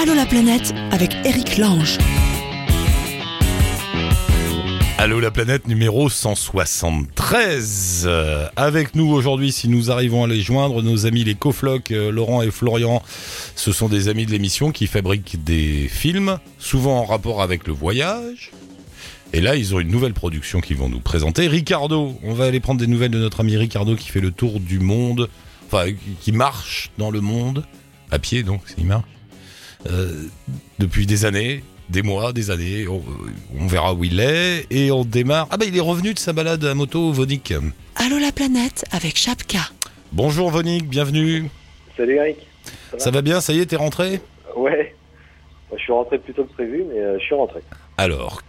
[0.00, 1.98] Allô la planète avec Eric Lange.
[4.96, 8.04] Allô la planète numéro 173.
[8.06, 12.12] Euh, avec nous aujourd'hui, si nous arrivons à les joindre, nos amis les Coflocs, euh,
[12.12, 13.02] Laurent et Florian,
[13.56, 17.72] ce sont des amis de l'émission qui fabriquent des films, souvent en rapport avec le
[17.72, 18.52] voyage.
[19.32, 21.48] Et là, ils ont une nouvelle production qu'ils vont nous présenter.
[21.48, 24.60] Ricardo, on va aller prendre des nouvelles de notre ami Ricardo qui fait le tour
[24.60, 25.28] du monde,
[25.66, 25.86] enfin
[26.20, 27.64] qui marche dans le monde,
[28.12, 29.02] à pied donc, il marche,
[30.78, 32.86] depuis des années des mois, des années.
[32.88, 34.66] On, verra où il est.
[34.70, 35.48] Et on démarre.
[35.50, 37.52] Ah bah il est revenu de sa balade à moto, Vonik.
[37.96, 39.60] Allô la planète avec Chapka.
[40.12, 41.48] Bonjour Vonik, bienvenue.
[41.96, 42.36] Salut Eric.
[42.96, 44.20] Ça va, bien, ça y est, t'es rentré?
[44.56, 44.94] Ouais.
[45.72, 47.60] Je suis rentré plus tôt que prévu, mais euh, je suis rentré.
[47.96, 48.42] Alors,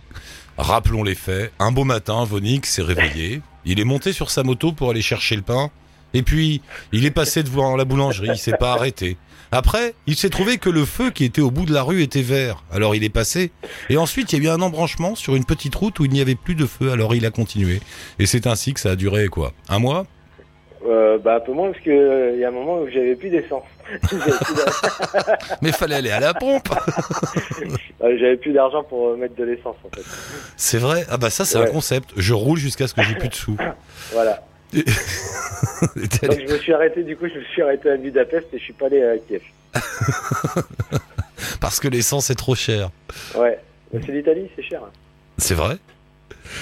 [0.57, 1.51] rappelons les faits.
[1.59, 3.41] Un beau matin, Vonik s'est réveillé.
[3.65, 5.69] Il est monté sur sa moto pour aller chercher le pain.
[6.13, 9.17] Et puis, il est passé devant la boulangerie, il s'est pas arrêté.
[9.51, 12.21] Après, il s'est trouvé que le feu qui était au bout de la rue était
[12.21, 12.63] vert.
[12.71, 13.51] Alors il est passé.
[13.89, 16.21] Et ensuite, il y a eu un embranchement sur une petite route où il n'y
[16.21, 16.91] avait plus de feu.
[16.91, 17.79] Alors il a continué.
[18.19, 20.05] Et c'est ainsi que ça a duré quoi Un mois?
[20.87, 23.15] Euh, bah un peu moins parce que euh, il y a un moment où j'avais
[23.15, 23.63] plus d'essence.
[25.61, 26.69] Mais fallait aller à la pompe.
[28.01, 30.03] j'avais plus d'argent pour euh, mettre de l'essence en fait.
[30.55, 32.11] C'est vrai Ah bah ça c'est un concept.
[32.15, 33.57] Je roule jusqu'à ce que j'ai plus de sous.
[34.13, 34.41] Voilà.
[34.73, 38.63] Donc je me suis arrêté, du coup, je me suis arrêté à Budapest et je
[38.63, 39.41] suis pas allé à Kiev.
[41.61, 42.89] Parce que l'essence est trop cher.
[43.35, 43.59] Ouais,
[43.91, 44.83] c'est l'Italie, c'est cher.
[44.83, 44.91] Hein.
[45.37, 45.77] C'est vrai?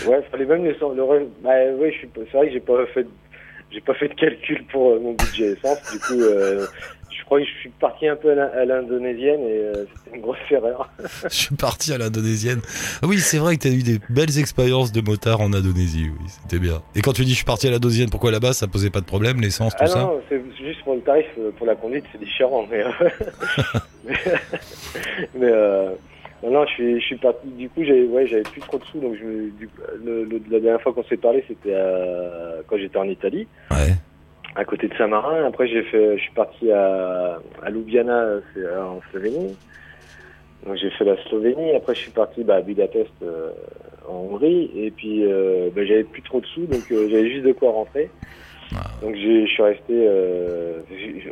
[0.05, 0.95] Ouais, fallait même l'essence.
[0.95, 1.03] Le...
[1.41, 3.07] Bah, ouais, c'est vrai que j'ai pas fait,
[3.71, 5.79] j'ai pas fait de calcul pour euh, mon budget essence.
[5.91, 6.96] Du coup, euh, je
[7.27, 10.89] crois que je suis parti un peu à l'indonésienne et euh, c'était une grosse erreur.
[11.23, 12.61] je suis parti à l'indonésienne.
[13.03, 16.09] Oui, c'est vrai que tu as eu des belles expériences de motard en Indonésie.
[16.09, 16.81] Oui, c'était bien.
[16.95, 19.05] Et quand tu dis je suis parti à l'indonésienne, pourquoi là-bas ça posait pas de
[19.05, 19.99] problème, l'essence, tout ah ça?
[19.99, 22.65] Non, c'est juste pour le tarif, euh, pour la conduite, c'est différent.
[22.71, 22.91] Mais, euh,
[25.35, 27.45] mais, non, je suis, je suis parti.
[27.57, 28.99] Du coup, j'avais ouais, j'avais plus trop de sous.
[28.99, 29.49] Donc, je,
[30.49, 31.75] la dernière fois qu'on s'est parlé, c'était
[32.67, 33.47] quand j'étais en Italie.
[33.69, 33.95] Ouais
[34.57, 35.45] à côté de Saint-Marin.
[35.45, 38.39] Après, j'ai fait, je suis parti à, à Ljubljana,
[38.81, 39.55] en Slovénie.
[40.65, 41.75] Donc j'ai fait la Slovénie.
[41.75, 43.51] Après, je suis parti bah, à Budapest euh,
[44.09, 44.71] en Hongrie.
[44.75, 47.71] Et puis, euh, bah, j'avais plus trop de sous, donc euh, j'avais juste de quoi
[47.71, 48.09] rentrer.
[49.01, 49.93] Donc je suis resté.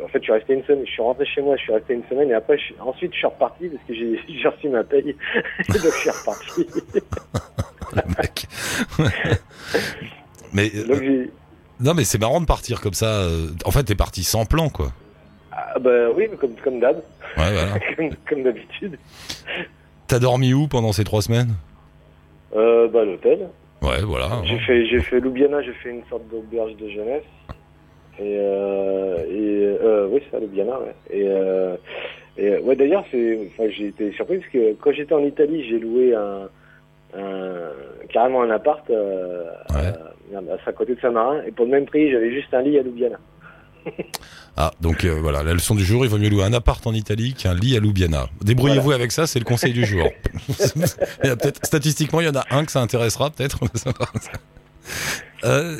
[0.02, 0.86] en fait, je suis resté une semaine.
[0.86, 1.56] Je suis rentré chez moi.
[1.56, 4.68] Je suis resté une semaine et après, ensuite, je suis reparti parce que j'ai reçu
[4.68, 5.02] ma paye.
[5.68, 6.66] donc je suis reparti.
[7.92, 8.46] Le mec.
[10.52, 11.02] Mais donc,
[11.80, 13.22] non, mais c'est marrant de partir comme ça.
[13.22, 14.92] Euh, en fait, t'es parti sans plan, quoi.
[15.52, 16.96] Ah, bah oui, comme, comme d'hab.
[17.36, 17.78] Ouais, voilà.
[18.28, 18.98] comme, d'habitude.
[20.06, 21.54] T'as dormi où pendant ces trois semaines?
[22.54, 23.48] Euh, Bah, l'hôtel.
[23.82, 24.40] Ouais, voilà.
[24.44, 27.24] J'ai fait, j'ai fait Ljubljana, j'ai fait une sorte d'auberge de jeunesse.
[28.18, 30.94] Et, euh, et euh, oui, c'est ça, Ljubljana, ouais.
[31.10, 31.76] Et, euh,
[32.38, 35.78] et ouais, d'ailleurs, c'est, enfin, j'ai été surpris parce que quand j'étais en Italie, j'ai
[35.78, 36.48] loué un,
[37.16, 39.44] un, carrément un appart euh,
[39.74, 39.92] ouais
[40.66, 41.42] à côté de Saint-Marin.
[41.46, 43.18] Et pour le même prix, j'avais juste un lit à Ljubljana.
[44.56, 46.92] ah, donc euh, voilà, la leçon du jour, il vaut mieux louer un appart en
[46.92, 48.26] Italie qu'un lit à Ljubljana.
[48.42, 50.08] Débrouillez-vous avec ça, c'est le conseil du jour.
[51.22, 53.60] peut-être, statistiquement, il y en a un que ça intéressera, peut-être.
[55.44, 55.76] Euh,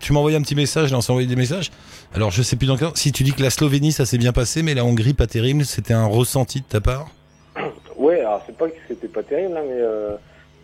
[0.00, 1.70] tu m'as envoyé un petit message, là on s'est envoyé des messages.
[2.14, 2.88] Alors je sais plus dans quel...
[2.94, 5.64] Si tu dis que la Slovénie ça s'est bien passé, mais la Hongrie pas terrible,
[5.64, 7.08] c'était un ressenti de ta part?
[7.96, 10.16] Ouais, alors c'est pas que c'était pas terrible, hein, mais euh, euh,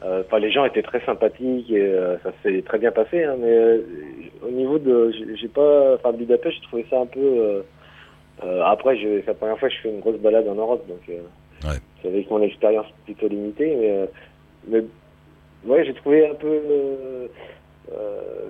[0.03, 3.25] enfin, les gens étaient très sympathiques et euh, ça s'est très bien passé.
[3.25, 3.83] Hein, mais euh,
[4.43, 7.63] au niveau de, j'ai pas, enfin Budapest, j'ai trouvé ça un peu.
[8.65, 11.79] après, c'est la première fois que je fais une grosse balade en Europe, donc ouais.
[12.01, 14.09] c'est avec mon expérience plutôt limitée, mais,
[14.69, 14.85] mais
[15.71, 16.61] ouais, j'ai trouvé un peu.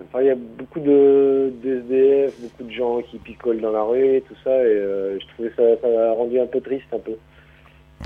[0.04, 3.82] Enfin, il y a beaucoup de, de SDF, beaucoup de gens qui picolent dans la
[3.82, 6.98] rue et tout ça, et je trouvais ça, ça a rendu un peu triste un
[6.98, 7.16] peu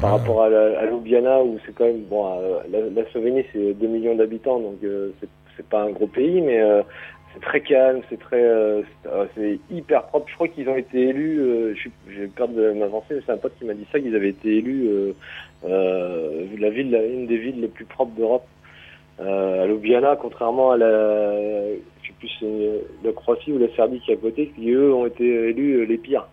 [0.01, 2.61] par rapport à, à Ljubljana où c'est quand même bon euh,
[2.95, 5.13] la, Slovénie c'est 2 millions d'habitants donc euh,
[5.57, 6.83] c'est pas un gros pays mais euh,
[7.33, 8.45] c'est très calme c'est très
[9.35, 10.27] c'est hyper propre.
[10.29, 11.77] Je crois qu'ils ont été élus
[12.09, 14.89] j'ai peur de m'avancer c'est un pote qui m'a dit ça qu'ils avaient été élus
[15.63, 18.47] la ville une des villes les plus propres d'Europe
[19.21, 21.33] à Ljubljana contrairement à la
[22.03, 22.45] je sais plus
[23.05, 25.99] la Croatie ou la Serbie qui est à côté qui eux ont été élus les
[25.99, 26.27] pires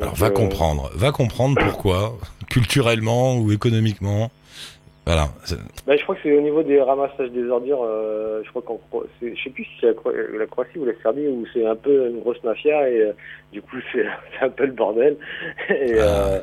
[0.00, 2.16] alors va comprendre, va comprendre pourquoi,
[2.48, 4.30] culturellement ou économiquement.
[5.06, 5.28] Voilà.
[5.86, 7.82] Bah, je crois que c'est au niveau des ramassages des ordures.
[7.82, 8.78] Euh, je crois qu'on,
[9.22, 12.20] je sais plus si c'est la, Croatie ou la Serbie où c'est un peu une
[12.20, 13.12] grosse mafia et euh,
[13.50, 14.04] du coup c'est,
[14.42, 15.16] un peu le bordel.
[15.70, 16.02] Et, ah.
[16.02, 16.40] euh,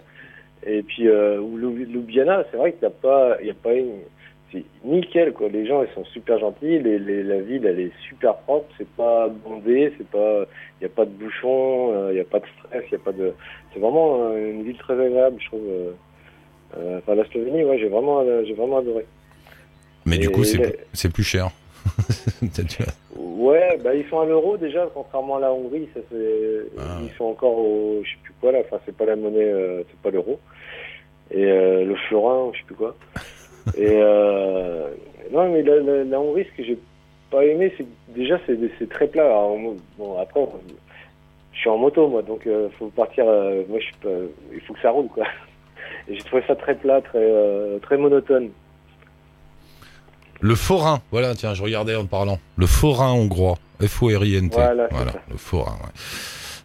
[0.66, 4.00] et puis euh, Ljubljana, c'est vrai qu'il n'y a pas, il y a pas une,
[4.56, 5.50] c'est nickel quoi.
[5.50, 8.88] Les gens ils sont super gentils, les, les- la ville elle est super propre, c'est
[8.90, 10.46] pas bondé, c'est pas,
[10.80, 13.00] il y a pas de bouchons, il y a pas de stress, il y a
[13.00, 13.34] pas de,
[13.74, 15.68] c'est vraiment euh, une ville très agréable je trouve.
[15.70, 15.92] euh.
[16.78, 19.06] Euh, Enfin la Slovénie, ouais, j'ai vraiment, euh, j'ai vraiment adoré.
[20.06, 21.50] Mais du coup, c'est c'est plus cher.
[23.16, 26.98] Ouais, bah ils sont à l'euro déjà, contrairement à la Hongrie, ça c'est, Ah.
[27.04, 29.84] ils sont encore au, je sais plus quoi là, enfin c'est pas la monnaie, euh,
[29.90, 30.40] c'est pas l'euro,
[31.32, 32.96] et euh, le florin, je sais plus quoi.
[33.78, 34.90] Et euh,
[35.32, 36.78] non mais la, la, la Hongrie, ce que j'ai
[37.32, 37.86] pas aimé, c'est
[38.16, 39.26] déjà c'est très plat.
[39.26, 39.58] Alors,
[39.98, 40.42] bon après,
[41.54, 43.26] je suis en moto moi, donc euh, faut partir.
[43.28, 44.10] euh, moi je suis pas,
[44.54, 45.26] il faut que ça roule quoi.
[46.08, 48.50] Et j'ai trouvé ça très plat, très euh, très monotone.
[50.42, 52.38] Le forain, voilà, tiens, je regardais en te parlant.
[52.58, 54.54] Le forain hongrois, F-O-R-I-N-T.
[54.56, 55.20] Voilà, ça.
[55.32, 55.92] le forain, ouais.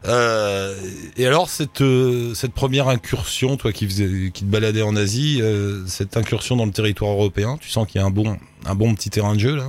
[0.08, 0.74] Euh,
[1.16, 5.40] et alors, cette, euh, cette première incursion, toi qui, faisais, qui te baladais en Asie,
[5.42, 8.36] euh, cette incursion dans le territoire européen, tu sens qu'il y a un bon,
[8.66, 9.68] un bon petit terrain de jeu, là?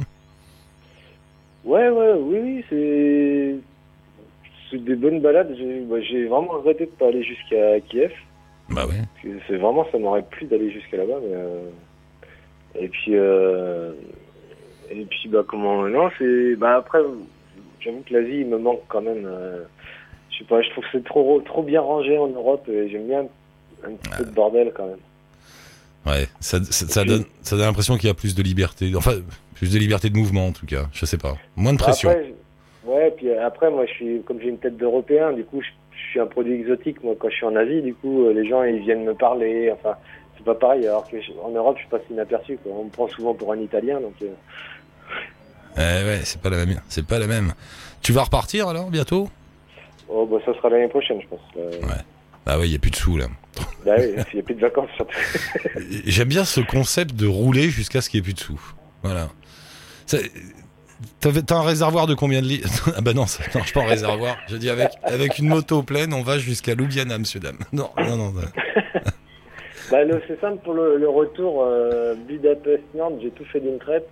[1.66, 3.56] Ouais, ouais, oui, oui, c'est
[4.70, 5.54] c'est des bonnes balades.
[5.58, 8.12] J'ai bah, j'ai vraiment regretté de pas aller jusqu'à Kiev.
[8.70, 9.32] Bah ouais.
[9.48, 11.20] C'est vraiment, ça m'aurait plu d'aller jusqu'à là-bas.
[11.22, 17.00] Mais et puis, et puis, bah comment Non, c'est bah après,
[17.80, 19.30] j'avoue que l'Asie il me manque quand même.
[20.42, 22.68] Je sais pas, je trouve que c'est trop trop bien rangé en Europe.
[22.68, 23.26] et J'aime bien
[23.86, 24.98] un petit peu de bordel quand même.
[26.08, 26.58] Ouais, ça,
[27.06, 28.92] donne, ça donne l'impression qu'il y a plus de liberté.
[28.96, 29.14] Enfin,
[29.54, 30.88] plus de liberté de mouvement, en tout cas.
[30.94, 31.36] Je sais pas.
[31.56, 32.10] Moins de pression.
[32.10, 32.34] Après,
[32.86, 36.10] ouais, puis après, moi, je suis, comme j'ai une tête d'Européen, du coup, je, je
[36.12, 37.04] suis un produit exotique.
[37.04, 39.72] Moi, quand je suis en Asie, du coup, euh, les gens, ils viennent me parler.
[39.72, 39.96] Enfin,
[40.38, 40.88] c'est pas pareil.
[40.88, 42.58] Alors que je- en Europe, je passe inaperçu.
[42.64, 42.72] Quoi.
[42.76, 44.16] On me prend souvent pour un Italien, donc.
[44.24, 44.34] euh,
[45.78, 46.82] Eh ouais, c'est pas la même.
[46.90, 47.54] C'est pas la même.
[48.02, 49.30] Tu vas repartir alors bientôt?
[50.14, 51.40] Oh, bah, ça sera l'année prochaine, je pense.
[51.58, 51.72] Euh,
[52.46, 53.28] Bah ouais, il y a plus de sous là.
[53.86, 55.18] Bah oui, il n'y a plus de vacances, surtout.
[56.06, 58.60] J'aime bien ce concept de rouler jusqu'à ce qu'il n'y ait plus de sous.
[59.04, 59.30] Voilà.
[61.20, 63.86] T'as un réservoir de combien de litres Ah bah non, ça ne marche pas en
[63.86, 64.38] réservoir.
[64.50, 67.58] Je dis avec, avec une moto pleine, on va jusqu'à Ljubljana, monsieur, dame.
[67.72, 68.32] Non, non, non.
[69.92, 69.98] bah,
[70.28, 73.20] c'est simple pour le, le retour euh, Budapest-Nantes.
[73.22, 74.08] J'ai tout fait d'une traite.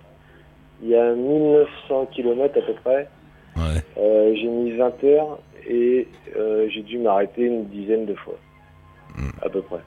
[0.82, 3.08] Il y a 1900 km à peu près.
[3.56, 3.82] Ouais.
[3.98, 5.38] Euh, j'ai mis 20 heures
[5.70, 8.34] et euh, j'ai dû m'arrêter une dizaine de fois.
[9.16, 9.30] Hmm.
[9.42, 9.80] À peu près.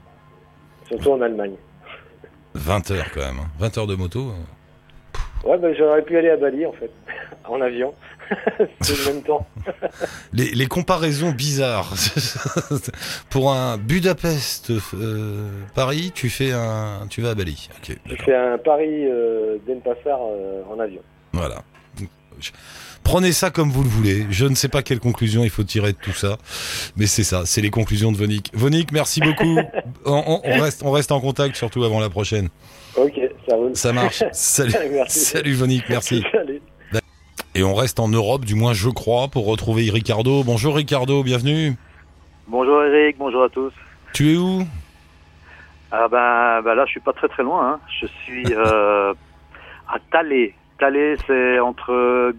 [0.88, 1.54] Surtout en Allemagne.
[2.54, 3.38] 20 heures quand même.
[3.40, 3.48] hein.
[3.58, 4.30] 20 heures de moto.
[4.30, 5.48] euh.
[5.48, 6.90] Ouais, bah, j'aurais pu aller à Bali en fait,
[7.44, 7.92] en avion.
[8.80, 9.46] C'est le même temps.
[10.32, 11.92] Les, les comparaisons bizarres.
[13.28, 17.68] Pour un Budapest euh, Paris, tu fais un, tu vas à Bali.
[17.76, 17.88] Ok.
[17.88, 18.24] J'ai d'accord.
[18.24, 19.04] fait un Paris
[19.66, 21.02] Denpasar euh, en avion.
[21.34, 21.56] Voilà.
[22.40, 22.50] Je-
[23.02, 24.26] Prenez ça comme vous le voulez.
[24.30, 26.38] Je ne sais pas quelle conclusion il faut tirer de tout ça,
[26.96, 28.50] mais c'est ça, c'est les conclusions de Vonique.
[28.54, 29.58] Vonique, merci beaucoup.
[30.06, 32.48] On, on- on reste, on reste en contact, surtout avant la prochaine.
[32.96, 33.76] Ok, ça roule.
[33.76, 34.22] Ça marche.
[34.32, 35.18] Salut, Merci.
[35.20, 36.22] salut Vonique, merci.
[36.32, 36.60] Salut.
[37.56, 40.42] Et on reste en Europe, du moins je crois, pour retrouver Ricardo.
[40.44, 41.74] Bonjour Ricardo, bienvenue.
[42.48, 43.72] Bonjour Eric, bonjour à tous.
[44.12, 44.66] Tu es où?
[45.92, 47.74] Ah ben, ben là, je suis pas très très loin.
[47.74, 47.80] hein.
[48.00, 49.12] Je suis euh,
[49.88, 50.54] à Talé.
[50.78, 52.34] Talé, c'est entre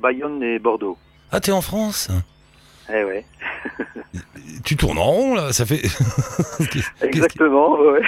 [0.00, 0.96] Bayonne et Bordeaux.
[1.30, 2.10] Ah, t'es en France?
[2.92, 3.24] Eh ouais.
[4.64, 5.82] Tu tournes en rond là, ça fait.
[7.02, 8.02] Exactement, ouais.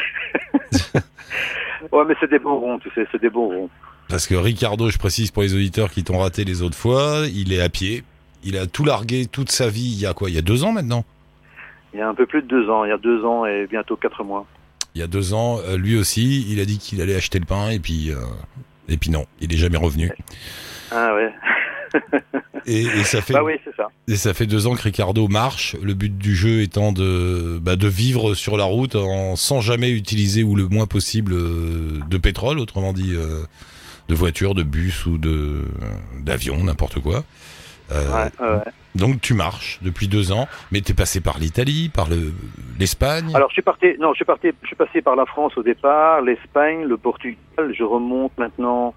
[1.92, 3.70] ouais, mais c'est des bons ronds, tu sais, c'est des bons ronds.
[4.08, 7.52] Parce que Ricardo, je précise pour les auditeurs qui t'ont raté les autres fois, il
[7.52, 8.04] est à pied.
[8.44, 10.64] Il a tout largué toute sa vie il y a quoi Il y a deux
[10.64, 11.04] ans maintenant?
[11.94, 13.66] Il y a un peu plus de deux ans, il y a deux ans et
[13.66, 14.46] bientôt quatre mois.
[14.94, 17.46] Il y a deux ans, euh, lui aussi, il a dit qu'il allait acheter le
[17.46, 18.16] pain et puis euh,
[18.88, 20.10] et puis non, il est jamais revenu.
[20.90, 21.32] Ah ouais.
[22.66, 23.88] Et, et ça fait Bah oui, c'est ça.
[24.08, 25.76] et ça fait deux ans que Ricardo marche.
[25.82, 29.90] Le but du jeu étant de bah, de vivre sur la route en, sans jamais
[29.90, 33.42] utiliser ou le moins possible euh, de pétrole, autrement dit euh,
[34.08, 35.62] de voiture, de bus ou de
[36.20, 37.24] d'avion, n'importe quoi.
[37.92, 38.72] Euh, Ouais, ouais.
[38.94, 42.32] Donc tu marches depuis deux ans, mais t'es passé par l'Italie, par le
[42.78, 43.30] l'Espagne.
[43.34, 45.62] Alors, je suis parti, non, je suis parti, je suis passé par la France au
[45.62, 47.38] départ, l'Espagne, le Portugal.
[47.72, 48.94] Je remonte maintenant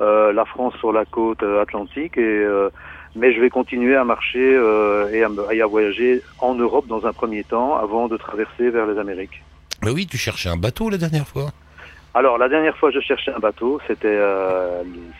[0.00, 2.68] euh, la France sur la côte euh, atlantique et euh,
[3.14, 4.52] mais je vais continuer à marcher
[5.12, 8.86] et, à, et à voyager en Europe dans un premier temps avant de traverser vers
[8.86, 9.42] les Amériques.
[9.82, 11.50] Mais oui, tu cherchais un bateau la dernière fois.
[12.12, 14.18] Alors, la dernière fois, je cherchais un bateau, c'était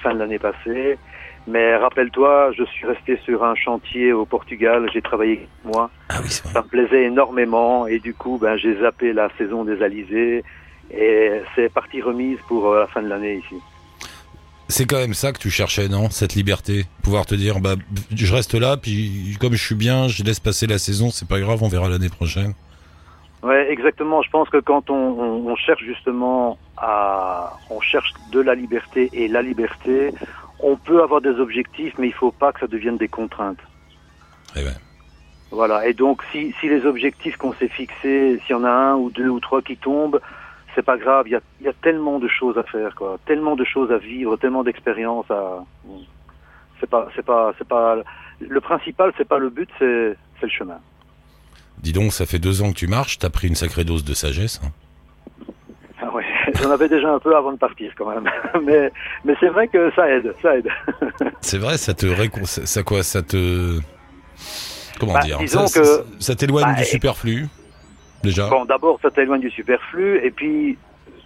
[0.02, 0.98] fin de l'année passée.
[1.46, 5.90] Mais rappelle-toi, je suis resté sur un chantier au Portugal, j'ai travaillé moi.
[6.08, 6.30] Ah oui.
[6.30, 10.42] Ça me plaisait énormément et du coup, ben, j'ai zappé la saison des alizés
[10.90, 13.56] et c'est partie remise pour euh, la fin de l'année ici.
[14.68, 17.76] C'est quand même ça que tu cherchais, non Cette liberté, pouvoir te dire, bah,
[18.12, 21.38] je reste là, puis comme je suis bien, je laisse passer la saison, c'est pas
[21.38, 22.52] grave, on verra l'année prochaine.
[23.44, 24.22] Ouais, exactement.
[24.22, 29.08] Je pense que quand on, on, on, cherche justement à, on cherche de la liberté
[29.12, 30.12] et la liberté,
[30.60, 33.60] on peut avoir des objectifs, mais il faut pas que ça devienne des contraintes.
[34.54, 34.74] Eh ben.
[35.50, 35.86] Voilà.
[35.86, 39.10] Et donc, si, si les objectifs qu'on s'est fixés, s'il y en a un ou
[39.10, 40.20] deux ou trois qui tombent,
[40.74, 41.26] c'est pas grave.
[41.28, 43.18] Il y a, y a tellement de choses à faire, quoi.
[43.26, 45.64] Tellement de choses à vivre, tellement d'expériences à.
[46.80, 47.96] C'est pas, c'est pas, c'est pas.
[48.40, 50.78] Le principal, c'est pas le but, c'est, c'est le chemin.
[51.78, 54.14] Dis donc, ça fait deux ans que tu marches, t'as pris une sacrée dose de
[54.14, 54.60] sagesse.
[54.64, 54.70] Hein.
[56.62, 58.28] J'en avais déjà un peu avant de partir quand même.
[58.64, 58.92] Mais,
[59.24, 60.68] mais c'est vrai que ça aide, ça aide.
[61.40, 62.44] C'est vrai, ça te récon...
[62.44, 63.78] ça quoi, ça te
[64.98, 67.46] comment Bah, dire Ça, que- ça- ça t'éloigne Bah, du superflu
[68.22, 68.48] déjà?
[68.48, 70.78] Bon, d'abord, ça t'éloigne du superflu, et puis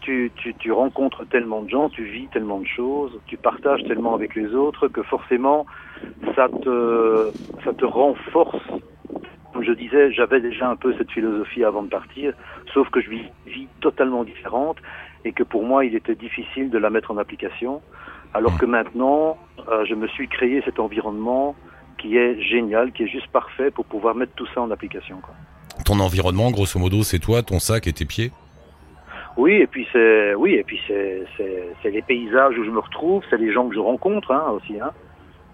[0.03, 4.15] tu, tu, tu rencontres tellement de gens, tu vis tellement de choses, tu partages tellement
[4.15, 5.67] avec les autres que forcément,
[6.35, 7.31] ça te,
[7.65, 8.57] ça te renforce.
[9.53, 12.35] Comme je disais, j'avais déjà un peu cette philosophie avant de partir,
[12.73, 14.77] sauf que je vis une vie totalement différente
[15.25, 17.83] et que pour moi, il était difficile de la mettre en application.
[18.33, 19.37] Alors que maintenant,
[19.69, 21.57] euh, je me suis créé cet environnement
[21.99, 25.17] qui est génial, qui est juste parfait pour pouvoir mettre tout ça en application.
[25.21, 25.35] Quoi.
[25.85, 28.31] Ton environnement, grosso modo, c'est toi, ton sac et tes pieds?
[29.37, 32.81] Oui, et puis c'est oui, et puis c'est c'est c'est les paysages où je me
[32.81, 34.79] retrouve, c'est les gens que je rencontre hein, aussi.
[34.81, 34.91] Hein.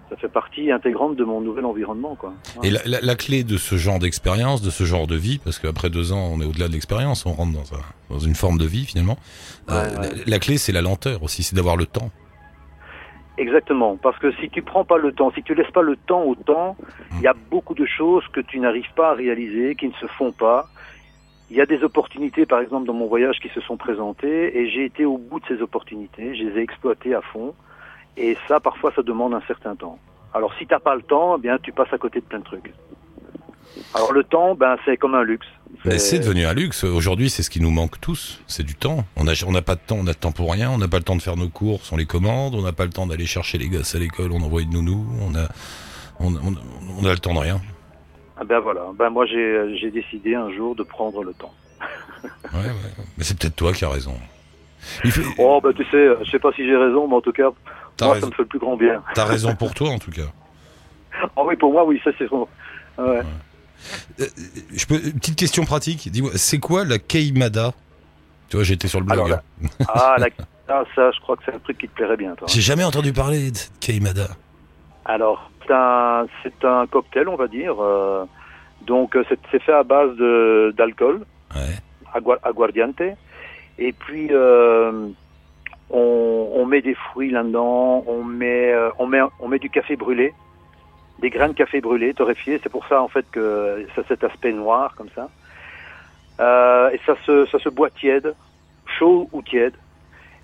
[0.08, 2.32] Ça fait partie intégrante de mon nouvel environnement, quoi.
[2.62, 5.58] Et la, la- la clé de ce genre d'expérience, de ce genre de vie, parce
[5.58, 8.56] qu'après deux ans, on est au-delà de l'expérience, on rentre dans, un- dans une forme
[8.58, 9.16] de vie finalement.
[9.68, 10.08] Euh, Ouais, ouais.
[10.18, 12.10] La, la clé, c'est la lenteur aussi, c'est d'avoir le temps.
[13.38, 16.22] Exactement, parce que si tu prends pas le temps, si tu laisses pas le temps
[16.22, 16.74] au temps,
[17.18, 20.06] il y a beaucoup de choses que tu n'arrives pas à réaliser, qui ne se
[20.06, 20.68] font pas.
[21.50, 24.70] Il y a des opportunités, par exemple, dans mon voyage qui se sont présentées, et
[24.70, 27.54] j'ai été au bout de ces opportunités, je les ai exploitées à fond,
[28.16, 29.98] et ça, parfois, ça demande un certain temps.
[30.34, 32.44] Alors, si t'as pas le temps, eh bien, tu passes à côté de plein de
[32.44, 32.72] trucs.
[33.94, 35.46] Alors, le temps, ben, c'est comme un luxe.
[35.84, 36.84] Mais c'est devenu un luxe.
[36.84, 38.42] Aujourd'hui, c'est ce qui nous manque tous.
[38.46, 39.04] C'est du temps.
[39.16, 39.96] On a, on n'a pas de temps.
[40.00, 40.70] On a de temps pour rien.
[40.70, 41.92] On n'a pas le temps de faire nos courses.
[41.92, 42.54] On les commande.
[42.54, 44.32] On n'a pas le temps d'aller chercher les gosses à l'école.
[44.32, 45.06] On envoie une nounou.
[45.20, 45.48] On a,
[46.20, 46.54] on, on,
[47.00, 47.60] on a le temps de rien.
[48.38, 51.54] Ah ben voilà, ben moi j'ai j'ai décidé un jour de prendre le temps.
[52.52, 53.04] Ouais, ouais.
[53.16, 54.12] Mais c'est peut-être toi qui as raison.
[55.38, 57.50] Oh ben tu sais, je sais pas si j'ai raison, mais en tout cas,
[58.00, 58.20] moi raison.
[58.20, 59.02] ça me fait le plus grand bien.
[59.14, 60.30] T'as raison pour toi, en tout cas.
[61.36, 62.46] Oh oui, pour moi, oui, ça c'est bon.
[62.98, 63.22] Ouais.
[64.20, 64.26] Euh,
[64.74, 66.10] je peux, une petite question pratique.
[66.10, 67.72] Dis-moi, c'est quoi la Keimada
[68.48, 69.18] Tu vois, j'étais sur le blog.
[69.18, 69.42] Alors là-
[69.88, 70.26] Ah, la...
[70.68, 72.46] ah, ça, je crois que c'est un truc qui te plairait bien, toi.
[72.50, 74.28] J'ai jamais entendu parler de Keimada.
[75.04, 75.72] Alors, c'est
[76.64, 77.74] un, cocktail, on va dire.
[77.80, 78.24] euh,
[78.86, 80.16] donc, euh, c'est fait à base
[80.76, 81.24] d'alcool,
[81.54, 81.76] Ouais.
[82.14, 83.00] agua- aguardiente,
[83.78, 85.08] et puis euh,
[85.90, 89.96] on, on met des fruits là-dedans, on met, euh, on met, on met du café
[89.96, 90.32] brûlé,
[91.20, 92.60] des grains de café brûlé, torréfiés.
[92.62, 95.28] C'est pour ça en fait que ça a cet aspect noir comme ça.
[96.40, 98.34] Euh, et ça se, ça se boit tiède,
[98.98, 99.74] chaud ou tiède.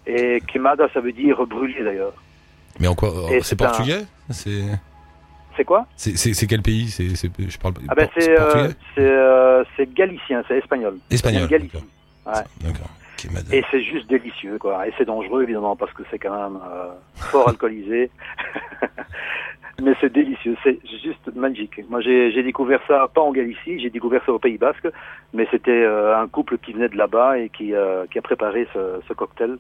[0.06, 2.14] Et quemada, ça veut dire brûlé d'ailleurs.
[2.80, 3.12] Mais en quoi
[3.42, 4.62] C'est un- portugais C'est
[5.56, 5.86] C'est quoi?
[5.96, 6.88] C'est quel pays?
[6.88, 7.74] C'est je parle.
[7.88, 10.96] Ah ben c'est euh, euh, galicien, c'est espagnol.
[11.10, 11.46] Espagnol.
[11.48, 11.76] Galicie.
[12.26, 12.32] Ouais.
[12.62, 12.88] D'accord.
[13.52, 14.86] Et c'est juste délicieux, quoi.
[14.86, 18.10] Et c'est dangereux, évidemment, parce que c'est quand même euh, fort alcoolisé.
[19.82, 21.80] Mais c'est délicieux, c'est juste magique.
[21.88, 24.86] Moi, j'ai découvert ça pas en Galicie, j'ai découvert ça au Pays Basque,
[25.32, 28.68] mais c'était euh, un couple qui venait de là-bas et qui, euh, qui a préparé
[28.72, 29.56] ce, ce cocktail.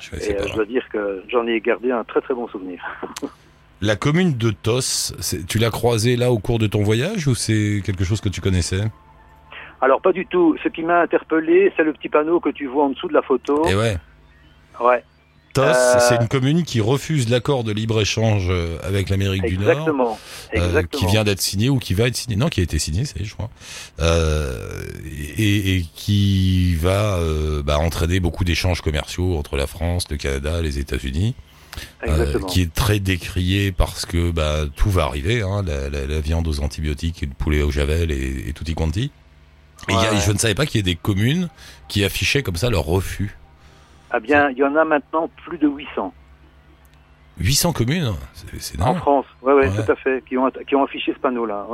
[0.00, 2.80] Je Et euh, je dois dire que j'en ai gardé un très très bon souvenir.
[3.80, 5.12] La commune de Tos,
[5.48, 8.40] tu l'as croisée là au cours de ton voyage ou c'est quelque chose que tu
[8.40, 8.84] connaissais?
[9.86, 10.56] Alors, pas du tout.
[10.64, 13.22] Ce qui m'a interpellé, c'est le petit panneau que tu vois en dessous de la
[13.22, 13.62] photo.
[13.70, 13.96] Eh ouais.
[14.80, 15.04] Ouais,
[15.54, 19.70] Tos, Euh, c'est une commune qui refuse l'accord de libre-échange euh, avec l'Amérique du Nord.
[19.70, 20.18] exactement.
[20.54, 21.00] euh, Exactement.
[21.00, 22.34] qui vient d'être signé ou qui va être signé.
[22.36, 23.48] Non, qui a été signé, c'est je crois.
[24.00, 24.82] Euh,
[25.38, 30.60] et, et qui va euh, bah, entraîner beaucoup d'échanges commerciaux entre la France, le Canada,
[30.62, 31.34] les États-Unis,
[32.02, 32.46] euh, Exactement.
[32.48, 36.46] qui est très décrié parce que bah, tout va arriver, hein, la, la- la viande
[36.48, 39.10] aux antibiotiques, et le poulet au javel et, et tutti quanti.
[39.88, 40.20] Et il y a- Ouais.
[40.20, 41.48] je ne savais pas qu'il y ait des communes
[41.88, 43.36] qui affichaient comme ça leur refus.
[44.10, 46.12] Ah bien, il y en a maintenant plus de 800
[47.38, 48.94] 800 communes, c'est- en.
[48.94, 49.26] France.
[49.42, 51.66] Ouais, ouais, tout à fait, qui ont, qui ont affiché ce panneau-là.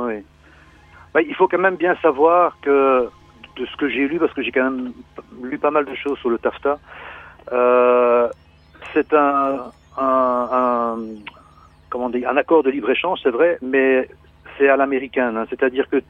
[1.13, 3.07] Bah, il faut quand même bien savoir que,
[3.55, 4.91] de ce que j'ai lu, parce que j'ai quand même
[5.41, 6.79] lu pas mal de choses sur le TAFTA,
[7.53, 8.27] euh,
[8.93, 10.97] c'est un, un, un,
[11.89, 14.09] comment dire, un accord de libre-échange, c'est vrai, mais
[14.57, 15.37] c'est à l'américaine.
[15.37, 15.45] hein.
[15.49, 16.01] C'est-à-dire que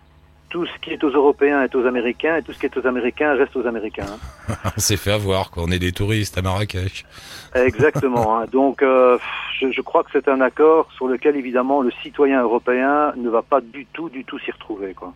[0.54, 2.86] tout ce qui est aux Européens est aux Américains, et tout ce qui est aux
[2.86, 4.06] Américains reste aux Américains.
[4.08, 4.54] hein.
[4.78, 5.64] On s'est fait avoir, quoi.
[5.66, 7.06] On est des touristes à Marrakech.
[7.56, 8.38] Exactement.
[8.38, 8.46] hein.
[8.52, 9.18] Donc, euh,
[9.60, 13.42] je, je crois que c'est un accord sur lequel, évidemment, le citoyen européen ne va
[13.42, 14.94] pas du tout, du tout s'y retrouver.
[14.94, 15.16] Quoi.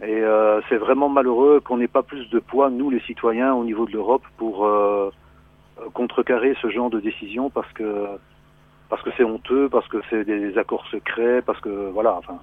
[0.00, 3.64] Et euh, c'est vraiment malheureux qu'on n'ait pas plus de poids, nous les citoyens, au
[3.64, 5.10] niveau de l'Europe, pour euh,
[5.92, 8.06] contrecarrer ce genre de décision, parce que
[8.88, 12.14] parce que c'est honteux, parce que c'est des accords secrets, parce que voilà.
[12.18, 12.38] Enfin.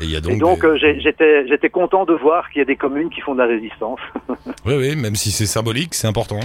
[0.00, 0.60] Et Et donc.
[0.60, 3.38] des- euh, j'étais j'étais content de voir qu'il y a des communes qui font de
[3.40, 4.00] la résistance.
[4.66, 6.40] Oui, oui, même si c'est symbolique, c'est important.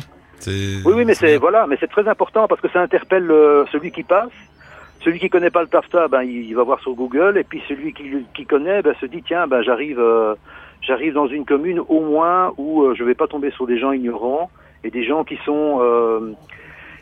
[0.48, 3.92] Oui, oui, mais c'est voilà, mais c'est très important parce que ça interpelle euh, celui
[3.92, 4.30] qui passe.
[5.04, 7.62] Celui qui connaît pas le TAFTA, ben il, il va voir sur Google, et puis
[7.68, 8.04] celui qui,
[8.36, 10.36] qui connaît, ben se dit tiens, ben j'arrive, euh,
[10.82, 14.50] j'arrive dans une commune au moins où je vais pas tomber sur des gens ignorants
[14.84, 16.34] et des gens qui sont, euh,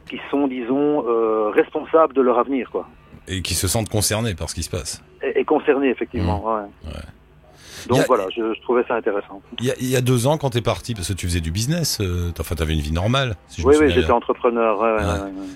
[0.09, 2.87] qui sont, disons, euh, responsables de leur avenir, quoi,
[3.29, 5.01] Et qui se sentent concernés par ce qui se passe.
[5.23, 6.39] et, et concernés effectivement.
[6.43, 6.87] Mmh.
[6.89, 6.93] Ouais.
[7.87, 9.41] Donc a- voilà, je, je trouvais ça intéressant.
[9.59, 11.39] Il y a, il y a deux ans, quand t'es parti, parce que tu faisais
[11.39, 13.35] du business, euh, enfin, t'avais une vie normale.
[13.47, 14.77] Si je Oui, oui, j'étais entrepreneur.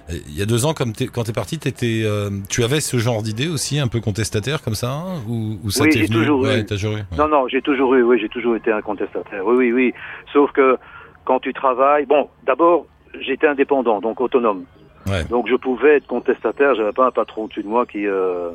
[0.09, 2.97] Il y a deux ans, comme t'es- quand t'es parti, t'étais, euh, tu avais ce
[2.97, 6.41] genre d'idée aussi, un peu contestataire comme ça, hein, ou, ou ça Oui, t'est toujours
[6.41, 6.85] ouais, eu.
[6.87, 7.03] ouais.
[7.17, 9.43] Non, non, j'ai toujours eu, oui, j'ai toujours été un contestataire.
[9.45, 9.93] Oui, oui, oui.
[10.31, 10.77] Sauf que
[11.25, 12.85] quand tu travailles, bon, d'abord,
[13.19, 14.63] j'étais indépendant, donc autonome.
[15.07, 15.23] Ouais.
[15.25, 18.07] Donc je pouvais être contestataire, j'avais pas un patron au-dessus de moi qui.
[18.07, 18.51] euh,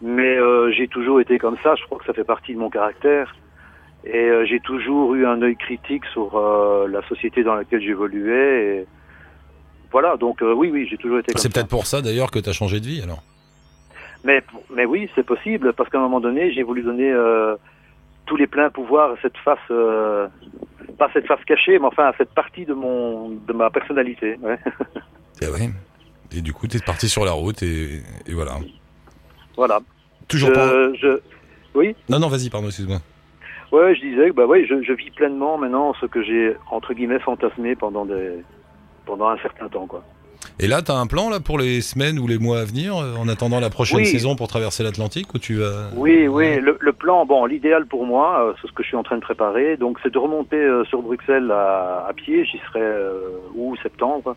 [0.00, 1.74] Mais euh, j'ai toujours été comme ça.
[1.76, 3.34] Je crois que ça fait partie de mon caractère.
[4.04, 6.40] Et euh, j'ai toujours eu un œil critique sur
[6.88, 8.64] la société dans laquelle j'évoluais.
[8.78, 8.86] Et...
[9.92, 12.52] Voilà, donc oui, oui, j'ai toujours été comme C'est peut-être pour ça d'ailleurs que t'as
[12.52, 13.22] changé de vie alors.
[14.24, 14.42] Mais,
[14.74, 17.12] mais oui, c'est possible, parce qu'à un moment donné, j'ai voulu donner
[18.26, 20.28] tous les pleins pouvoirs à cette face, euh,
[20.98, 24.38] pas cette face cachée, mais enfin à cette partie de mon, de ma personnalité.
[24.40, 24.58] Ouais.
[25.42, 25.70] Et ouais.
[26.34, 28.52] Et du coup, t'es parti sur la route et, et voilà.
[29.56, 29.80] voilà.
[30.28, 30.68] Toujours pas.
[30.68, 31.20] Je, je,
[31.74, 32.98] oui, Non, non, vas-y, pardon, excuse-moi.
[33.72, 36.94] ouais, je disais que bah ouais, je, je vis pleinement maintenant ce que j'ai entre
[36.94, 38.38] guillemets fantasmé pendant des,
[39.04, 40.02] pendant un certain temps, quoi.
[40.58, 43.14] Et là, t'as un plan là pour les semaines ou les mois à venir, euh,
[43.16, 44.06] en attendant la prochaine Oui.
[44.06, 45.90] saison pour traverser l'Atlantique, ou tu vas.
[45.94, 48.96] Oui, oui, le, le plan, bon, l'idéal pour moi, euh, c'est ce que je suis
[48.96, 52.58] en train de préparer, donc c'est de remonter euh, sur Bruxelles à, à pied, j'y
[52.68, 54.34] serai euh, août, septembre,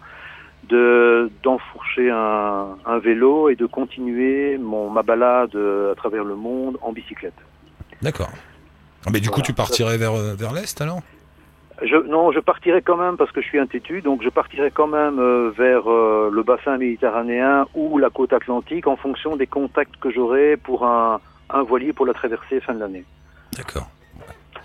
[0.70, 6.78] de d'enfourcher un, un vélo et de continuer mon ma balade à travers le monde
[6.82, 7.34] en bicyclette.
[8.02, 8.30] D'accord.
[9.06, 11.00] Ah, Mais du coup, tu partirais vers, euh, vers l'Est alors?
[11.82, 14.72] Je, non, je partirai quand même parce que je suis un têtu, donc je partirai
[14.72, 19.46] quand même euh, vers euh, le bassin méditerranéen ou la côte atlantique en fonction des
[19.46, 23.04] contacts que j'aurai pour un, un voilier pour la traversée fin de l'année.
[23.58, 23.90] D'accord.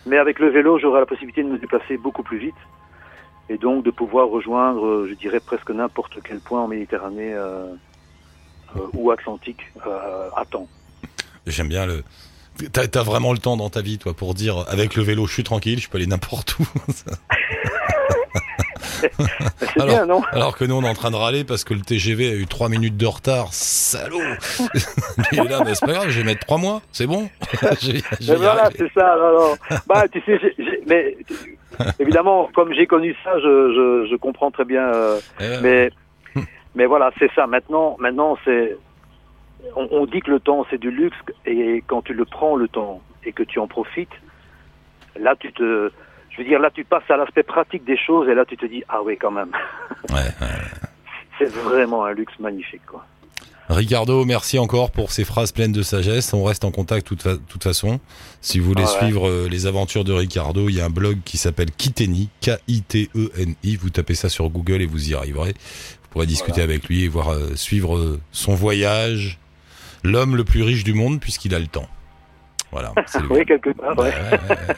[0.06, 2.54] Mais avec le vélo, j'aurai la possibilité de me déplacer beaucoup plus vite
[3.50, 7.66] et donc de pouvoir rejoindre, euh, je dirais, presque n'importe quel point en Méditerranée euh,
[8.76, 10.68] euh, ou Atlantique euh, à temps.
[11.46, 12.04] J'aime bien le.
[12.72, 15.32] T'as as vraiment le temps dans ta vie, toi, pour dire avec le vélo, je
[15.32, 16.64] suis tranquille, je peux aller n'importe où.
[19.74, 21.80] C'est bien, non Alors que nous, on est en train de râler parce que le
[21.80, 23.48] TGV a eu 3 minutes de retard.
[23.52, 24.20] Salaud
[25.32, 27.28] Il est là, mais c'est pas grave, je vais mettre 3 mois, c'est bon
[27.82, 28.02] y
[28.36, 29.16] voilà, c'est ça.
[29.86, 31.16] Bah, tu sais, j'ai- j'ai- mais
[31.98, 33.42] évidemment, comme j'ai connu ça, je,
[34.04, 34.82] je, je comprends très bien.
[34.82, 35.58] euh, ouais.
[35.62, 35.90] mais
[36.74, 37.46] mais voilà, c'est ça.
[37.46, 38.76] Maintenant, maintenant, c'est
[39.76, 42.68] on, on dit que le temps c'est du luxe et quand tu le prends le
[42.68, 44.08] temps et que tu en profites,
[45.18, 45.90] là tu te,
[46.30, 48.66] je veux dire, là tu passes à l'aspect pratique des choses et là tu te
[48.66, 49.50] dis ah oui quand même,
[50.10, 50.48] Ouais, ouais.
[51.38, 53.04] c'est vraiment un luxe magnifique quoi.
[53.68, 56.32] Ricardo, merci encore pour ces phrases pleines de sagesse.
[56.34, 58.00] On reste en contact de toute, fa- toute façon.
[58.40, 58.98] Si vous voulez Ah ouais.
[58.98, 63.76] suivre euh, les aventures de Ricardo, il y a un blog qui s'appelle Kiteni, K-I-T-E-N-I.
[63.76, 65.52] Vous tapez ça sur Google et vous y arriverez.
[65.52, 69.38] Vous pourrez discuter avec lui et voir euh, suivre euh, son voyage.
[70.02, 71.86] L'homme le plus riche du monde puisqu'il a le temps.
[72.72, 72.92] Voilà.
[73.30, 73.94] Oui quelque part.
[73.96, 74.12] Bah ouais.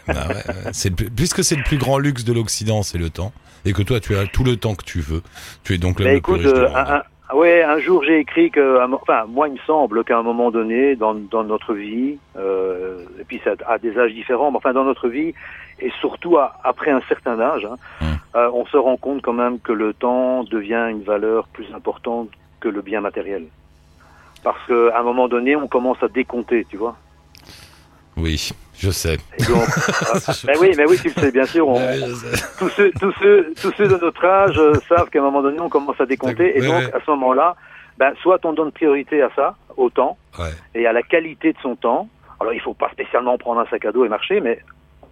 [0.09, 0.73] Bah ouais, ouais.
[0.85, 3.33] Le plus- puisque c'est le plus grand luxe de l'Occident, c'est le temps.
[3.65, 5.23] Et que toi, tu as tout le temps que tu veux.
[5.63, 8.51] Tu es donc plus écoute, riche du euh, un, un- ouais, un jour j'ai écrit
[8.51, 13.05] que, enfin, moi il me semble qu'à un moment donné dans, dans notre vie, euh,
[13.21, 15.33] et puis ça à des âges différents, mais enfin dans notre vie,
[15.79, 18.09] et surtout à- après un certain âge, hein, Hum.
[18.37, 22.29] euh, on se rend compte quand même que le temps devient une valeur plus importante
[22.61, 23.45] que le bien matériel.
[24.43, 26.97] Parce qu'à un moment donné, on commence à décompter, tu vois.
[28.17, 29.17] Oui, je sais.
[29.49, 29.65] Donc,
[30.13, 31.67] ah, mais oui, mais oui, tu le sais bien sûr.
[31.69, 31.75] On,
[32.59, 35.69] tous ceux, tous ceux, tous ceux de notre âge savent qu'à un moment donné, on
[35.69, 36.57] commence à décompter.
[36.59, 37.57] Et donc, à ce moment-là,
[37.99, 40.51] ben, soit on donne priorité à ça, au temps, Ouais.
[40.75, 42.09] et à la qualité de son temps.
[42.41, 44.59] Alors, il faut pas spécialement prendre un sac à dos et marcher, mais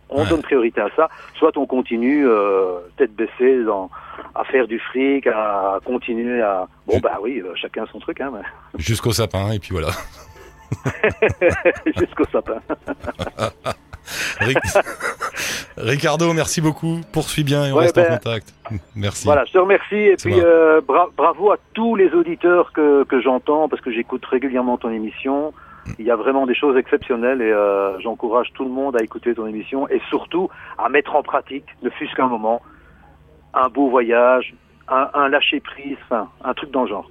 [0.08, 0.28] on Ouais.
[0.28, 1.08] donne priorité à ça.
[1.38, 3.88] Soit on continue euh, tête baissée dans,
[4.34, 6.66] à faire du fric, à continuer à...
[6.86, 9.88] Bon, bah oui, euh, chacun son truc, hein, mais- Jusqu'au sapin, et puis voilà.
[11.98, 12.60] jusqu'au sapin.
[14.40, 14.58] Ric-
[15.76, 17.00] Ricardo, merci beaucoup.
[17.12, 18.54] Poursuis bien et on Ouais, reste ben, en contact.
[18.96, 19.24] Merci.
[19.24, 23.20] Voilà, je te remercie et puis euh, bra- bravo à tous les auditeurs que, que
[23.20, 25.52] j'entends parce que j'écoute régulièrement ton émission.
[25.98, 29.34] Il y a vraiment des choses exceptionnelles et euh, j'encourage tout le monde à écouter
[29.34, 32.60] ton émission et surtout à mettre en pratique, ne fût-ce qu'un moment,
[33.54, 34.54] un beau voyage,
[34.88, 37.08] un, un lâcher prise, enfin, un truc dans le genre.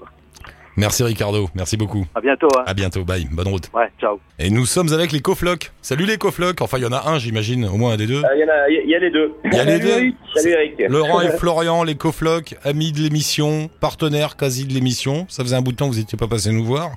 [0.79, 2.05] Merci Ricardo, merci beaucoup.
[2.15, 2.47] À bientôt.
[2.57, 2.63] Hein.
[2.65, 3.69] À bientôt, bye, bonne route.
[3.73, 4.17] Ouais, ciao.
[4.39, 5.73] Et nous sommes avec les coflocs.
[5.81, 6.61] Salut les coflocs.
[6.61, 8.23] Enfin, il y en a un, j'imagine, au moins un des deux.
[8.33, 9.33] Il y, en a, il y a les deux.
[9.43, 10.13] Il y a les deux.
[10.33, 10.73] Salut Eric.
[10.89, 15.25] Laurent et Florian, les coflocs, amis de l'émission, partenaires quasi de l'émission.
[15.27, 16.91] Ça faisait un bout de temps que vous n'étiez pas passé nous voir.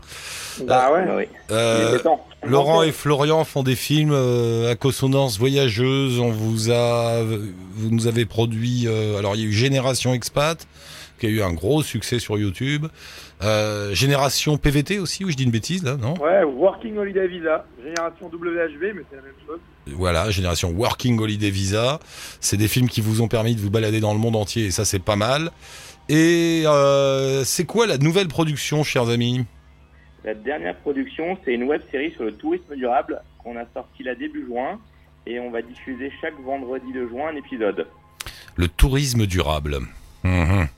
[0.64, 1.24] Bah ouais, oui.
[1.50, 2.24] Euh, Il était temps.
[2.44, 6.20] Laurent et Florian font des films euh, à consonance voyageuse.
[6.20, 8.84] On vous a, vous nous avez produit.
[8.86, 10.68] euh, alors il y a eu Génération Expat,
[11.18, 12.86] qui a eu un gros succès sur YouTube.
[13.42, 16.14] Euh, Génération PVT aussi, ou je dis une bêtise là, non?
[16.18, 19.58] Ouais, Working Holiday Visa, génération WHV, mais c'est la même chose.
[19.86, 21.98] Voilà, Génération Working Holiday Visa.
[22.40, 24.70] C'est des films qui vous ont permis de vous balader dans le monde entier, et
[24.70, 25.50] ça c'est pas mal.
[26.08, 29.44] Et euh, c'est quoi la nouvelle production, chers amis?
[30.24, 34.14] La dernière production, c'est une web série sur le tourisme durable qu'on a sorti là
[34.14, 34.78] début juin
[35.26, 37.86] et on va diffuser chaque vendredi de juin un épisode.
[38.56, 39.78] Le tourisme durable.
[40.22, 40.68] Mhm.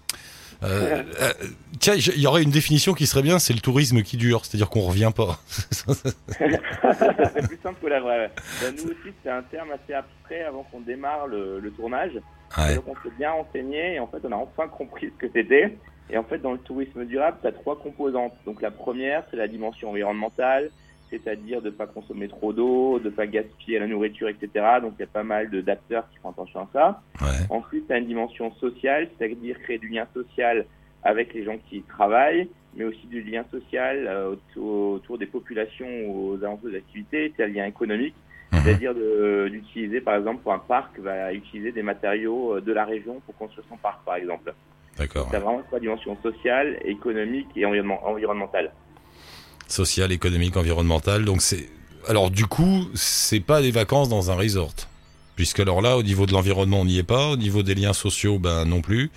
[0.64, 1.32] Euh, euh,
[1.78, 4.70] tiens, il y aurait une définition qui serait bien, c'est le tourisme qui dure, c'est-à-dire
[4.70, 5.38] qu'on revient pas.
[5.48, 5.86] c'est
[7.48, 8.30] plus simple que la vraie.
[8.60, 12.12] Bah, nous aussi, c'est un terme assez abstrait avant qu'on démarre le, le tournage.
[12.56, 12.76] Ouais.
[12.76, 15.76] Donc on s'est bien renseigné et en fait on a enfin compris ce que c'était.
[16.10, 18.34] Et en fait dans le tourisme durable, tu as trois composantes.
[18.46, 20.70] Donc la première, c'est la dimension environnementale,
[21.10, 24.48] c'est-à-dire de pas consommer trop d'eau, de pas gaspiller la nourriture, etc.
[24.82, 27.02] Donc il y a pas mal de- d'acteurs qui font attention à ça.
[27.20, 27.46] Ouais.
[27.50, 30.66] Ensuite, tu as une dimension sociale, c'est-à-dire créer du lien social
[31.02, 35.26] avec les gens qui y travaillent, mais aussi du lien social euh, autour, autour des
[35.26, 37.32] populations ou aux alentours des activités.
[37.36, 38.14] C'est un lien économique,
[38.52, 38.60] Mhm.
[38.62, 38.94] c'est-à-dire
[39.50, 43.36] d'utiliser, par exemple, pour un parc, va utiliser des matériaux euh, de la région pour
[43.36, 44.52] construire son parc, par exemple.
[44.96, 45.28] D'accord.
[45.28, 48.70] Tu as vraiment trois dimensions sociale, économique et environnement- environnementale.
[49.74, 51.24] Social, économique, environnemental.
[51.24, 51.68] Donc c'est.
[52.06, 54.74] Alors du coup, c'est pas des vacances dans un resort,
[55.34, 57.30] puisque alors là, au niveau de l'environnement, on n'y est pas.
[57.30, 59.10] Au niveau des liens sociaux, ben non plus.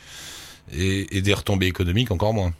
[0.76, 2.54] Et, des retombées économiques encore moins.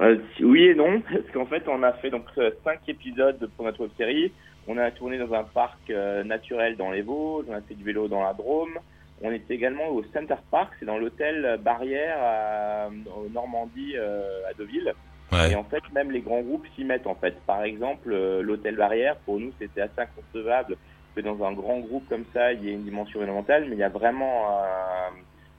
[0.00, 3.64] Euh, oui et non, parce qu'en fait, on a fait donc euh, cinq épisodes pour
[3.64, 4.32] notre web série.
[4.66, 7.84] On a tourné dans un parc euh, naturel dans les Vosges, on a fait du
[7.84, 8.76] vélo dans la Drôme.
[9.22, 14.94] On était également au Center Park, c'est dans l'hôtel Barrière en Normandie à Deauville.
[15.30, 15.52] Ouais.
[15.52, 17.38] Et en fait, même les grands groupes s'y mettent en fait.
[17.44, 20.76] Par exemple, euh, l'hôtel Barrière, pour nous, c'était assez inconcevable
[21.14, 23.78] que dans un grand groupe comme ça, il y ait une dimension environnementale, mais il
[23.78, 24.48] y a vraiment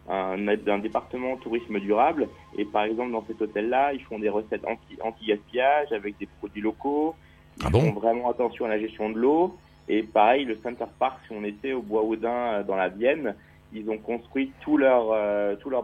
[0.10, 2.28] un, un, un département tourisme durable.
[2.58, 6.62] Et par exemple, dans cet hôtel-là, ils font des recettes anti- anti-gaspillage avec des produits
[6.62, 7.16] locaux.
[7.60, 9.56] Ils Ah bon font vraiment attention à la gestion de l'eau.
[9.88, 13.36] Et pareil, le Center Park, si on était au Bois Audin euh, dans la Vienne,
[13.74, 15.84] ils ont construit tous leurs euh, tous leurs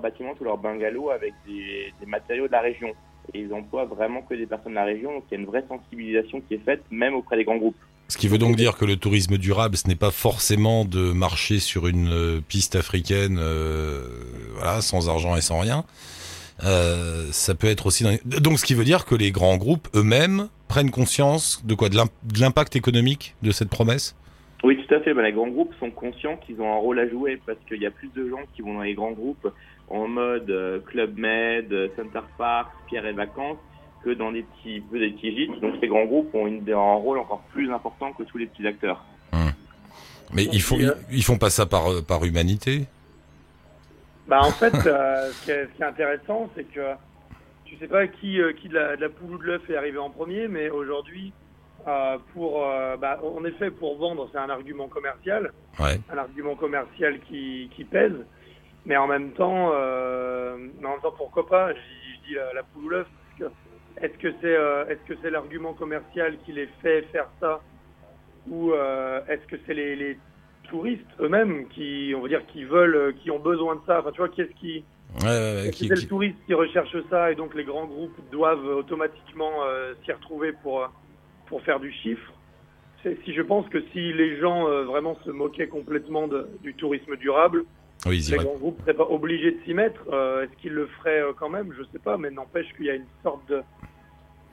[0.58, 2.92] bungalows avec des, des matériaux de la région.
[3.34, 5.14] Et ils emploient vraiment que des personnes de la région.
[5.14, 7.76] Donc il y a une vraie sensibilisation qui est faite, même auprès des grands groupes.
[8.08, 11.60] Ce qui veut donc dire que le tourisme durable, ce n'est pas forcément de marcher
[11.60, 14.08] sur une euh, piste africaine, euh,
[14.54, 15.86] voilà, sans argent et sans rien.
[16.64, 18.04] Euh, ça peut être aussi.
[18.04, 18.40] Dans...
[18.40, 21.98] Donc, ce qui veut dire que les grands groupes eux-mêmes prennent conscience de quoi, de
[22.40, 24.16] l'impact économique de cette promesse?
[24.64, 25.14] Oui, tout à fait.
[25.14, 27.86] Ben, les grands groupes sont conscients qu'ils ont un rôle à jouer parce qu'il y
[27.86, 29.48] a plus de gens qui vont dans les grands groupes
[29.90, 33.58] en mode euh, Club Med, euh, Center Park, Pierre et Vacances
[34.04, 35.60] que dans des petits, peu des petits gîtes.
[35.62, 38.68] Donc les grands groupes ont une, un rôle encore plus important que tous les petits
[38.68, 39.04] acteurs.
[40.34, 42.86] Mais ils font, ils, ils font pas ça par, euh, par humanité?
[44.28, 46.94] Bah en fait, euh, ce, qui est, ce qui est intéressant, c'est que
[47.64, 49.76] tu sais pas qui, euh, qui de, la, de la poule ou de l'œuf est
[49.78, 51.32] arrivé en premier, mais aujourd'hui,
[51.88, 56.00] euh, pour, euh, bah, en effet, pour vendre, c'est un argument commercial, Ouais.
[56.12, 58.14] un argument commercial qui, qui pèse,
[58.86, 61.74] mais en même temps, euh, mais en même temps, pourquoi pas?
[61.74, 63.08] Je dis, je dis la, la poule ou l'œuf.
[64.02, 67.62] Est-ce que c'est euh, est-ce que c'est l'argument commercial qui les fait faire ça,
[68.48, 70.20] ou euh, est-ce que c'est les, les
[70.70, 74.00] touristes eux-mêmes qui, on va dire, qui veulent, euh, qui ont besoin de ça?
[74.00, 74.86] Enfin, tu vois, qu'est-ce qui
[75.22, 77.32] Ouais, ouais, ouais, est-ce qui- que c'est qui- le touriste qui recherche ça?
[77.32, 80.88] Et donc les grands groupes doivent automatiquement euh, s'y retrouver pour,
[81.48, 82.34] pour faire du chiffre.
[83.04, 87.16] Si je pense que si les gens euh, vraiment se moquaient complètement de- du tourisme
[87.18, 87.64] durable,
[88.06, 90.02] Oui, les grands groupes seraient pas obligés de s'y mettre.
[90.12, 91.74] Euh, Est-ce qu'ils le feraient euh, quand même?
[91.78, 93.62] Je sais pas, mais n'empêche qu'il y a une sorte de,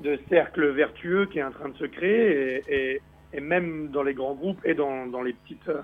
[0.01, 3.01] de cercle vertueux qui est en train de se créer et, et,
[3.35, 5.83] et même dans les grands groupes et dans, dans les petites euh,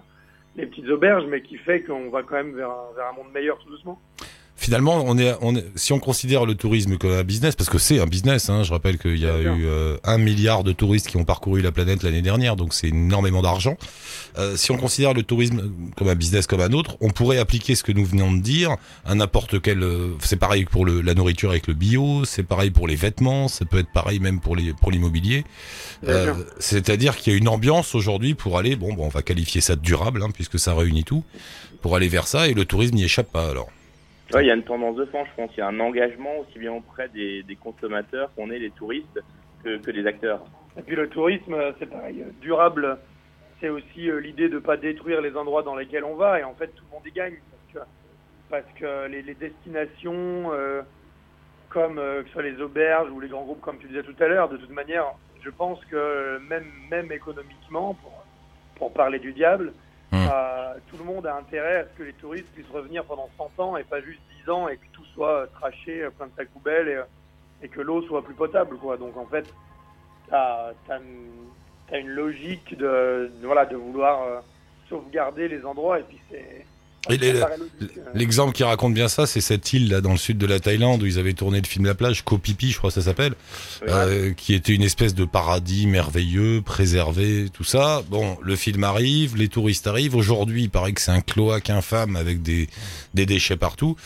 [0.56, 3.30] les petites auberges, mais qui fait qu'on va quand même vers, un- vers un monde
[3.32, 4.00] meilleur tout doucement.
[4.68, 7.78] Finalement, on est, on est, si on considère le tourisme comme un business, parce que
[7.78, 11.08] c'est un business, hein, je rappelle qu'il y a eu euh, un milliard de touristes
[11.08, 13.78] qui ont parcouru la planète l'année dernière, donc c'est énormément d'argent.
[14.36, 17.76] Euh, si on considère le tourisme comme un business comme un autre, on pourrait appliquer
[17.76, 18.76] ce que nous venons de dire
[19.06, 19.82] à n'importe quel.
[19.82, 23.48] euh, c'est pareil pour le, la nourriture avec le bio, c'est pareil pour les vêtements,
[23.48, 25.44] ça peut être pareil même pour les pour l'immobilier.
[26.06, 26.34] Euh.
[26.58, 29.76] C'est-à-dire qu'il y a une ambiance aujourd'hui pour aller, bon, bon, on va qualifier ça
[29.76, 31.24] de durable, hein, puisque ça réunit tout,
[31.80, 33.68] pour aller vers ça, et le tourisme n'y échappe pas alors.
[34.34, 35.50] Il y a une tendance de fond, je pense.
[35.56, 39.20] Il y a un engagement aussi bien auprès des, consommateurs qu'on est les touristes
[39.64, 40.44] que, que des acteurs.
[40.78, 42.24] Et puis le tourisme, euh, c'est pareil.
[42.40, 42.98] Durable,
[43.60, 46.40] c'est aussi euh, l'idée de ne pas détruire les endroits dans lesquels on va.
[46.40, 47.38] Et en fait, tout le monde y gagne.
[48.50, 50.80] Parce que, les, les destinations, euh,
[51.68, 54.26] comme que ce soit les auberges ou les grands groupes, comme tu disais tout à
[54.26, 55.04] l'heure, de toute manière,
[55.42, 57.94] je pense que même, même économiquement,
[58.76, 59.74] pour parler du diable,
[60.10, 60.26] Hmm.
[60.26, 63.62] euh, tout le monde a intérêt à ce que les touristes puissent revenir pendant 100
[63.62, 66.32] ans et pas juste 10 ans et que tout soit euh, traché, euh, plein de
[66.36, 67.04] sacs poubelles
[67.62, 68.78] et, que l'eau soit plus potable.
[68.78, 68.96] Quoi.
[68.96, 69.52] Donc en fait,
[70.28, 70.98] t'as as,
[71.98, 74.42] une, logique de, de- voilà, de vouloir
[74.88, 76.66] sauvegarder les endroits et puis c'est.
[77.10, 77.44] Euh.
[78.14, 81.02] L'exemple qui raconte bien ça, c'est cette île là dans le sud de la Thaïlande
[81.02, 83.34] où ils avaient tourné le film La plage, Koh Phi je crois que ça s'appelle,
[83.88, 88.02] euh, qui était une espèce de paradis merveilleux, préservé, tout ça.
[88.08, 90.16] Bon, le film arrive, les touristes arrivent.
[90.16, 92.68] Aujourd'hui, il paraît que c'est un cloaque infâme avec des,
[93.14, 93.96] des déchets partout.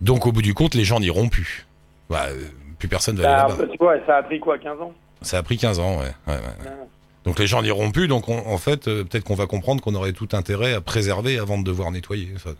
[0.00, 1.66] Donc, au bout du compte, les gens n'iront plus.
[2.10, 2.44] Bah, euh,
[2.78, 3.64] plus personne va aller là-bas.
[3.70, 4.92] tu vois, ça a pris quoi, 15 ans?
[5.22, 6.04] Ça a pris 15 ans, ouais.
[6.26, 6.34] ouais, ouais.
[6.34, 6.85] Ouais.
[7.26, 8.08] Donc les gens n'iront plus.
[8.08, 11.38] Donc on- en fait, euh, peut-être qu'on va comprendre qu'on aurait tout intérêt à préserver
[11.38, 12.28] avant de devoir nettoyer.
[12.38, 12.50] Ça,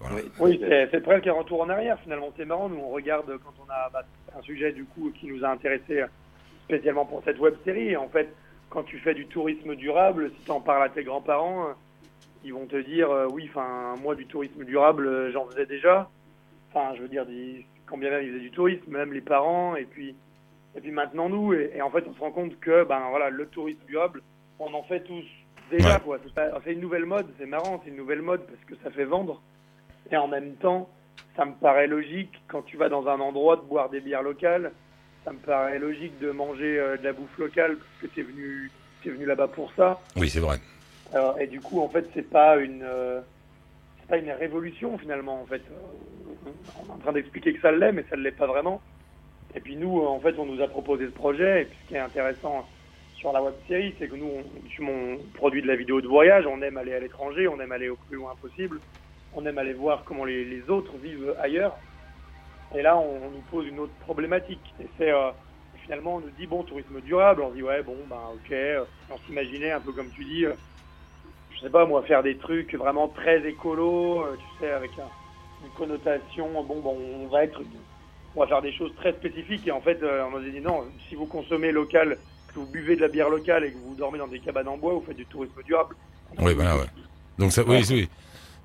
[0.00, 0.16] voilà.
[0.40, 0.60] Oui,
[0.90, 2.30] c'est presque un retour en arrière finalement.
[2.36, 4.02] C'est marrant, nous on regarde quand on a bah,
[4.38, 6.04] un sujet du coup qui nous a intéressé
[6.64, 7.96] spécialement pour cette web série.
[7.96, 8.28] En fait,
[8.68, 11.72] quand tu fais du tourisme durable, si tu en parles à tes grands-parents, euh,
[12.44, 16.10] ils vont te dire euh, oui, enfin moi du tourisme durable, euh, j'en faisais déjà.
[16.72, 17.24] Enfin, je veux dire,
[17.86, 20.14] quand bien ils faisaient du tourisme, même les parents, et puis
[20.76, 23.30] et puis maintenant nous, et, et en fait on se rend compte que ben voilà,
[23.30, 24.22] le tourisme durable,
[24.58, 25.24] on en fait tous
[25.70, 26.00] déjà Ouais.
[26.04, 26.18] quoi.
[26.64, 29.42] C'est une nouvelle mode, c'est marrant, c'est une nouvelle mode parce que ça fait vendre.
[30.12, 30.88] Et en même temps,
[31.36, 34.70] ça me paraît logique quand tu vas dans un endroit de boire des bières locales.
[35.24, 38.70] Ça me paraît logique de manger euh, de la bouffe locale parce que t'es venu,
[39.02, 40.00] t'es venu là-bas pour ça.
[40.16, 40.58] Oui, c'est vrai.
[41.12, 43.20] Alors, et du coup, en fait, c'est pas une, euh,
[44.00, 45.40] c'est pas une révolution finalement.
[45.42, 48.30] En fait, Euh, on est en train d'expliquer que ça l'est, mais ça ne l'est
[48.30, 48.80] pas vraiment.
[49.56, 51.62] Et puis nous, euh, en fait, on nous a proposé ce projet.
[51.62, 52.70] Et puis ce qui est intéressant
[53.14, 54.44] sur la web série, c'est que nous, on,
[54.84, 57.88] mon produit de la vidéo de voyage, on aime aller à l'étranger, on aime aller
[57.90, 58.80] au plus loin possible,
[59.32, 61.80] on aime aller voir comment les, autres vivent ailleurs.
[62.74, 64.74] Et là, on, on nous pose une autre problématique.
[64.80, 65.32] Et c'est euh,
[65.84, 67.42] finalement, on nous dit bon, tourisme durable.
[67.42, 68.52] On dit ouais, bon, ben ok.
[68.52, 70.46] euh, On s'imaginait un peu comme tu dis.
[70.46, 70.54] euh,
[71.50, 75.12] je sais pas moi, faire des trucs vraiment très écolo, tu sais, avec un-
[75.62, 77.62] une connotation, bon, bon, on va être,
[78.36, 80.60] on va faire des choses très spécifiques et en fait, euh, on nous a dit
[80.60, 82.18] non, si vous consommez local,
[82.48, 84.76] que vous buvez de la bière locale et que vous dormez dans des cabanes en
[84.76, 85.96] bois, vous faites du tourisme durable.
[86.38, 86.84] Oui, voilà, ouais.
[87.38, 88.08] Donc ça, oui, oui.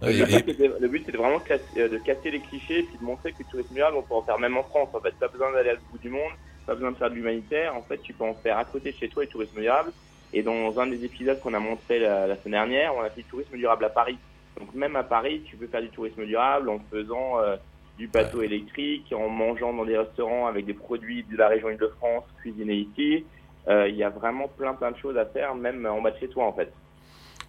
[0.02, 2.42] Le Et- but, et- c'était- le but, c'était vraiment de casser, euh, de casser les
[2.42, 4.64] clichés et puis de montrer que le tourisme durable, on peut en faire même en
[4.64, 4.90] France.
[4.94, 6.32] En fait, pas besoin d'aller à bout du monde,
[6.66, 7.76] pas besoin de faire de l'humanitaire.
[7.76, 9.92] En fait, tu peux en faire à côté de chez toi le tourisme durable.
[10.34, 13.22] Et dans un des épisodes qu'on a montré la, la semaine dernière, on a fait
[13.24, 14.18] tourisme durable à Paris.
[14.60, 17.58] Donc même à Paris, tu peux faire du tourisme durable en faisant euh,
[17.98, 22.24] du bateau électrique, en mangeant dans des restaurants avec des produits de la région Île-de-France
[22.42, 23.26] cuisinés ici.
[23.68, 26.18] Euh, Il y a vraiment plein plein de choses à faire, même en bas de
[26.20, 26.72] chez toi en fait.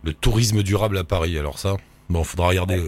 [0.04, 1.38] le tourisme durable à Paris.
[1.38, 1.76] Alors ça,
[2.10, 2.78] bon, faudra regarder.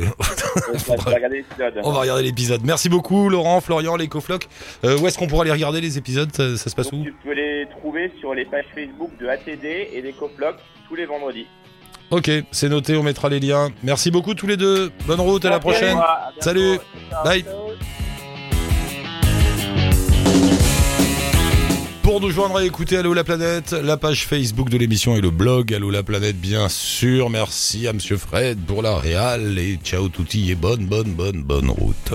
[0.68, 1.80] On va regarder l'épisode.
[1.84, 2.60] On va regarder l'épisode.
[2.64, 4.46] Merci beaucoup, Laurent, Florian, les coflocs.
[4.84, 7.04] Euh, où est-ce qu'on pourra les regarder les épisodes ça, ça se passe Donc, où?
[7.04, 9.64] tu peux les trouver sur les pages Facebook de ATD
[9.94, 11.46] et des coflocs tous les vendredis.
[12.14, 12.96] Ok, c'est noté.
[12.96, 13.70] On mettra les liens.
[13.82, 14.92] Merci beaucoup tous les deux.
[15.04, 15.44] Bonne route.
[15.44, 15.98] À la prochaine.
[15.98, 16.30] à.
[16.38, 16.78] Salut.
[17.24, 17.44] Bye.
[22.04, 25.30] Pour nous joindre et écouter Allo la planète, la page Facebook de l'émission et le
[25.30, 27.30] blog Allo la planète, bien sûr.
[27.30, 31.70] Merci à Monsieur Fred pour la réal et ciao touti et bonne, bonne, bonne, bonne
[31.70, 32.12] route.